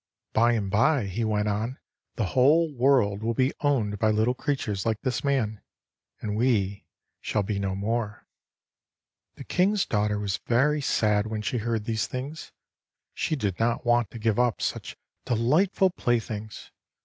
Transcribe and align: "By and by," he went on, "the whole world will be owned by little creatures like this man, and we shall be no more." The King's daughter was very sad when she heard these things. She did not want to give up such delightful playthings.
"By 0.33 0.53
and 0.53 0.71
by," 0.71 1.05
he 1.05 1.23
went 1.23 1.47
on, 1.47 1.77
"the 2.15 2.25
whole 2.33 2.73
world 2.75 3.21
will 3.21 3.35
be 3.35 3.53
owned 3.59 3.99
by 3.99 4.09
little 4.09 4.33
creatures 4.33 4.83
like 4.83 4.99
this 5.01 5.23
man, 5.23 5.61
and 6.21 6.35
we 6.35 6.87
shall 7.19 7.43
be 7.43 7.59
no 7.59 7.75
more." 7.75 8.25
The 9.35 9.43
King's 9.43 9.85
daughter 9.85 10.17
was 10.17 10.37
very 10.47 10.81
sad 10.81 11.27
when 11.27 11.43
she 11.43 11.59
heard 11.59 11.85
these 11.85 12.07
things. 12.07 12.51
She 13.13 13.35
did 13.35 13.59
not 13.59 13.85
want 13.85 14.09
to 14.09 14.17
give 14.17 14.39
up 14.39 14.59
such 14.59 14.97
delightful 15.25 15.91
playthings. 15.91 16.71